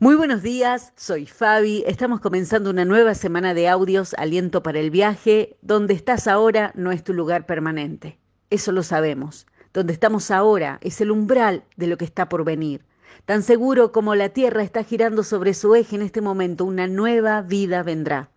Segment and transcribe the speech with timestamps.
[0.00, 1.82] Muy buenos días, soy Fabi.
[1.84, 5.56] Estamos comenzando una nueva semana de audios Aliento para el viaje.
[5.60, 8.16] Donde estás ahora no es tu lugar permanente.
[8.48, 9.48] Eso lo sabemos.
[9.74, 12.84] Donde estamos ahora es el umbral de lo que está por venir.
[13.24, 17.42] Tan seguro como la Tierra está girando sobre su eje en este momento, una nueva
[17.42, 18.30] vida vendrá.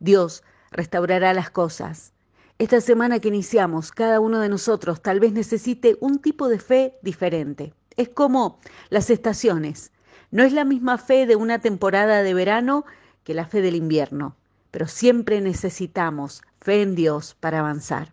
[0.00, 0.42] Dios
[0.72, 2.14] restaurará las cosas.
[2.58, 6.98] Esta semana que iniciamos, cada uno de nosotros tal vez necesite un tipo de fe
[7.00, 7.74] diferente.
[7.96, 8.58] Es como
[8.90, 9.92] las estaciones.
[10.30, 12.84] No es la misma fe de una temporada de verano
[13.22, 14.36] que la fe del invierno,
[14.70, 18.12] pero siempre necesitamos fe en Dios para avanzar.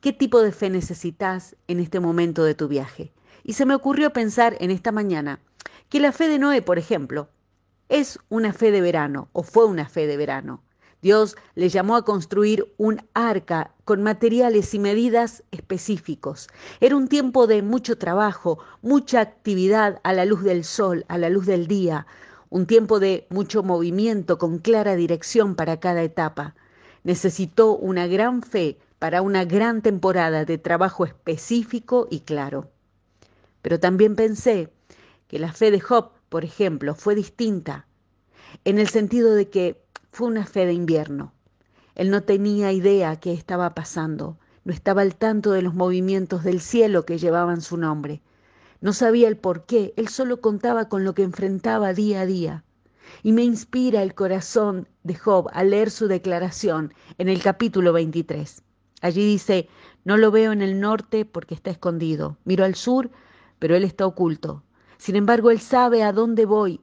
[0.00, 3.12] ¿Qué tipo de fe necesitas en este momento de tu viaje?
[3.42, 5.38] Y se me ocurrió pensar en esta mañana
[5.90, 7.28] que la fe de Noé, por ejemplo,
[7.88, 10.62] es una fe de verano o fue una fe de verano.
[11.04, 16.48] Dios le llamó a construir un arca con materiales y medidas específicos.
[16.80, 21.28] Era un tiempo de mucho trabajo, mucha actividad a la luz del sol, a la
[21.28, 22.06] luz del día,
[22.48, 26.54] un tiempo de mucho movimiento con clara dirección para cada etapa.
[27.02, 32.70] Necesitó una gran fe para una gran temporada de trabajo específico y claro.
[33.60, 34.72] Pero también pensé
[35.28, 37.86] que la fe de Job, por ejemplo, fue distinta,
[38.64, 39.83] en el sentido de que
[40.14, 41.32] fue una fe de invierno.
[41.96, 46.60] Él no tenía idea qué estaba pasando, no estaba al tanto de los movimientos del
[46.60, 48.22] cielo que llevaban su nombre.
[48.80, 52.64] No sabía el por qué, él solo contaba con lo que enfrentaba día a día.
[53.24, 58.62] Y me inspira el corazón de Job al leer su declaración en el capítulo 23.
[59.00, 59.68] Allí dice,
[60.04, 62.38] no lo veo en el norte porque está escondido.
[62.44, 63.10] Miro al sur,
[63.58, 64.62] pero él está oculto.
[64.96, 66.80] Sin embargo, él sabe a dónde voy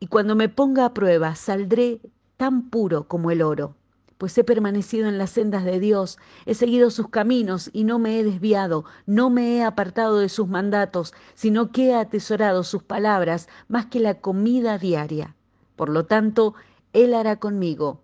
[0.00, 2.00] y cuando me ponga a prueba saldré
[2.36, 3.76] tan puro como el oro,
[4.18, 8.18] pues he permanecido en las sendas de Dios, he seguido sus caminos y no me
[8.18, 13.48] he desviado, no me he apartado de sus mandatos, sino que he atesorado sus palabras
[13.68, 15.36] más que la comida diaria.
[15.76, 16.54] Por lo tanto,
[16.92, 18.00] Él hará conmigo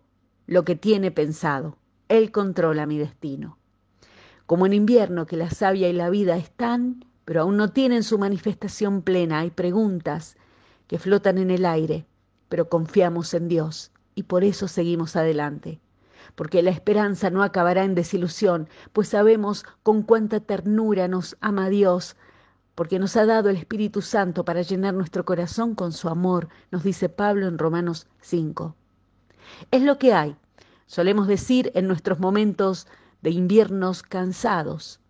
[0.47, 1.77] lo que tiene pensado,
[2.09, 3.57] Él controla mi destino.
[4.47, 8.19] Como en invierno que la savia y la vida están, pero aún no tienen su
[8.19, 10.37] manifestación plena, hay preguntas
[10.89, 12.05] que flotan en el aire,
[12.49, 15.81] pero confiamos en Dios y por eso seguimos adelante.
[16.35, 22.17] Porque la esperanza no acabará en desilusión, pues sabemos con cuánta ternura nos ama Dios,
[22.75, 26.83] porque nos ha dado el Espíritu Santo para llenar nuestro corazón con su amor, nos
[26.85, 28.77] dice Pablo en Romanos 5.
[29.71, 30.37] Es lo que hay,
[30.85, 32.89] solemos decir en nuestros momentos
[33.23, 35.01] de inviernos cansados.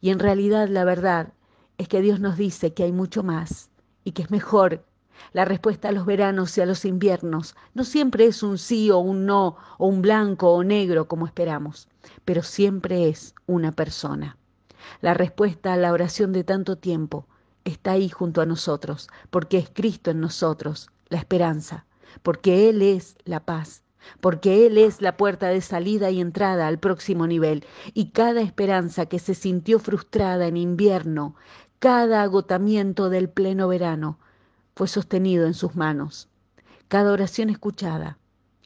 [0.00, 1.34] Y en realidad la verdad
[1.78, 3.70] es que Dios nos dice que hay mucho más
[4.02, 4.84] y que es mejor
[5.32, 8.98] la respuesta a los veranos y a los inviernos no siempre es un sí o
[8.98, 11.88] un no, o un blanco o negro como esperamos,
[12.24, 14.36] pero siempre es una persona.
[15.00, 17.26] La respuesta a la oración de tanto tiempo
[17.64, 21.86] está ahí junto a nosotros, porque es Cristo en nosotros, la esperanza,
[22.22, 23.82] porque Él es la paz,
[24.20, 29.06] porque Él es la puerta de salida y entrada al próximo nivel, y cada esperanza
[29.06, 31.34] que se sintió frustrada en invierno,
[31.78, 34.18] cada agotamiento del pleno verano,
[34.76, 36.28] fue sostenido en sus manos.
[36.88, 38.18] Cada oración escuchada,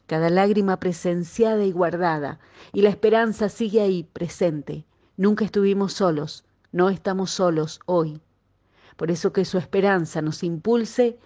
[0.07, 2.39] cada lágrima presenciada y guardada,
[2.73, 4.85] y la esperanza sigue ahí presente.
[5.15, 8.21] Nunca estuvimos solos, no estamos solos hoy.
[8.97, 11.17] Por eso que su esperanza nos impulse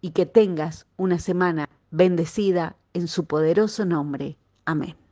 [0.00, 4.36] y que tengas una semana bendecida en su poderoso nombre.
[4.64, 5.03] Amén.